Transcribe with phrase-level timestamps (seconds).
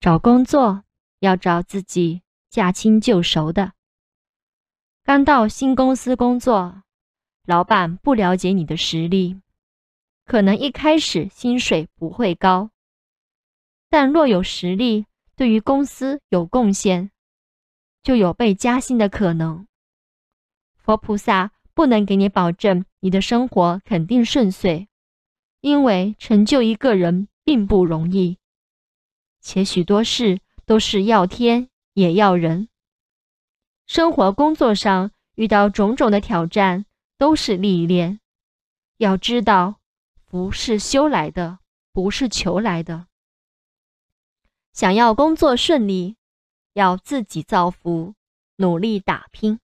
[0.00, 0.82] 找工作
[1.18, 3.74] 要找自己驾轻就熟的。
[5.04, 6.82] 刚到新公司工作，
[7.44, 9.38] 老板不了解你的实力，
[10.24, 12.70] 可能一开始薪水不会高，
[13.90, 15.04] 但若有实力，
[15.36, 17.10] 对于公司有贡献，
[18.02, 19.66] 就有被加薪的可能。
[20.78, 24.88] 佛菩萨不能给你保证你的生活肯定顺遂，
[25.60, 28.38] 因为成就一个人并不容易，
[29.40, 32.68] 且许多事都是要天也要人。
[33.86, 36.86] 生活工作上遇到种种的挑战，
[37.18, 38.20] 都是历练。
[38.98, 39.80] 要知道，
[40.26, 41.58] 福是修来的，
[41.92, 43.06] 不是求来的。
[44.72, 46.16] 想要工作顺利，
[46.74, 48.14] 要自己造福，
[48.56, 49.58] 努力打拼。